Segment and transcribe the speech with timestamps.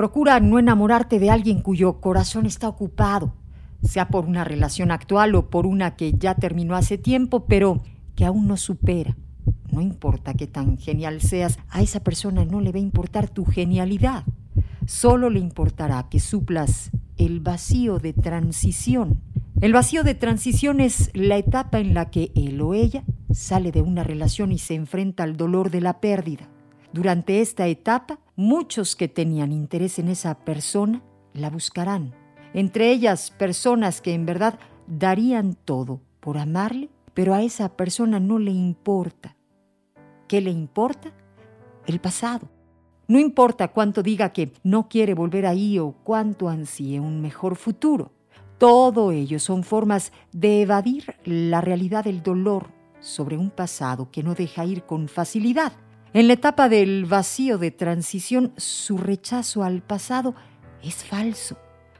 [0.00, 3.34] Procura no enamorarte de alguien cuyo corazón está ocupado,
[3.82, 7.82] sea por una relación actual o por una que ya terminó hace tiempo, pero
[8.16, 9.14] que aún no supera.
[9.70, 13.44] No importa qué tan genial seas, a esa persona no le va a importar tu
[13.44, 14.24] genialidad.
[14.86, 19.20] Solo le importará que suplas el vacío de transición.
[19.60, 23.04] El vacío de transición es la etapa en la que él o ella
[23.34, 26.48] sale de una relación y se enfrenta al dolor de la pérdida.
[26.94, 31.02] Durante esta etapa, muchos que tenían interés en esa persona
[31.34, 32.14] la buscarán.
[32.54, 38.38] Entre ellas, personas que en verdad darían todo por amarle, pero a esa persona no
[38.38, 39.36] le importa.
[40.26, 41.12] ¿Qué le importa?
[41.86, 42.48] El pasado.
[43.08, 48.10] No importa cuánto diga que no quiere volver ahí o cuánto ansíe un mejor futuro.
[48.56, 52.68] Todo ello son formas de evadir la realidad del dolor
[53.00, 55.72] sobre un pasado que no deja ir con facilidad.
[56.12, 60.34] En la etapa del vacío de transición, su rechazo al pasado
[60.82, 61.56] es falso.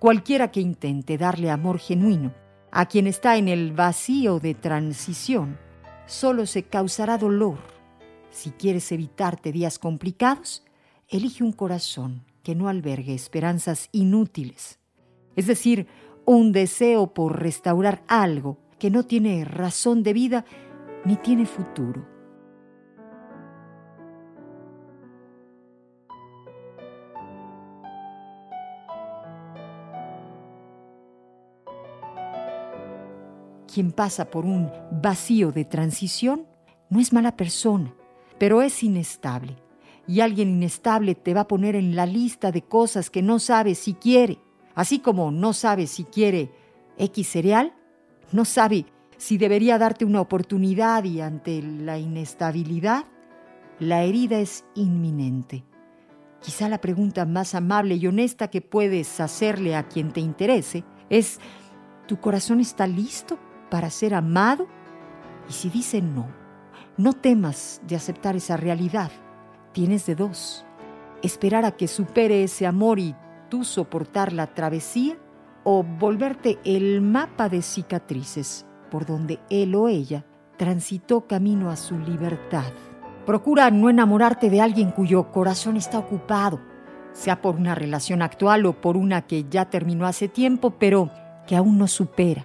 [0.00, 2.34] Cualquiera que intente darle amor genuino
[2.72, 5.56] a quien está en el vacío de transición,
[6.06, 7.58] solo se causará dolor.
[8.30, 10.64] Si quieres evitarte días complicados,
[11.08, 14.80] elige un corazón que no albergue esperanzas inútiles,
[15.36, 15.86] es decir,
[16.24, 20.44] un deseo por restaurar algo que no tiene razón de vida
[21.04, 22.11] ni tiene futuro.
[33.72, 36.46] Quien pasa por un vacío de transición
[36.90, 37.94] no es mala persona,
[38.38, 39.56] pero es inestable.
[40.06, 43.74] Y alguien inestable te va a poner en la lista de cosas que no sabe
[43.74, 44.38] si quiere.
[44.74, 46.50] Así como no sabe si quiere
[46.98, 47.72] X cereal,
[48.30, 48.84] no sabe
[49.16, 53.06] si debería darte una oportunidad y ante la inestabilidad,
[53.78, 55.64] la herida es inminente.
[56.42, 61.40] Quizá la pregunta más amable y honesta que puedes hacerle a quien te interese es,
[62.06, 63.38] ¿tu corazón está listo
[63.72, 64.66] para ser amado?
[65.48, 66.28] Y si dice no,
[66.98, 69.10] no temas de aceptar esa realidad.
[69.72, 70.66] Tienes de dos.
[71.22, 73.16] Esperar a que supere ese amor y
[73.48, 75.16] tú soportar la travesía
[75.64, 80.26] o volverte el mapa de cicatrices por donde él o ella
[80.58, 82.70] transitó camino a su libertad.
[83.24, 86.60] Procura no enamorarte de alguien cuyo corazón está ocupado,
[87.12, 91.08] sea por una relación actual o por una que ya terminó hace tiempo, pero
[91.46, 92.44] que aún no supera.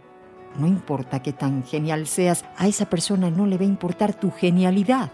[0.57, 4.31] No importa qué tan genial seas, a esa persona no le va a importar tu
[4.31, 5.12] genialidad.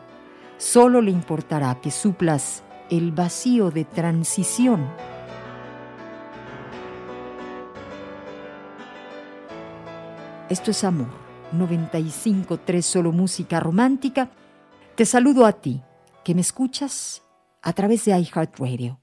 [0.57, 4.87] Solo le importará que suplas el vacío de transición
[10.53, 11.07] Esto es Amor,
[11.51, 14.29] 95.3 Solo Música Romántica.
[14.93, 15.81] Te saludo a ti,
[16.23, 17.23] que me escuchas
[17.63, 19.02] a través de iHeartRadio.